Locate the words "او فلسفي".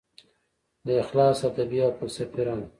1.85-2.41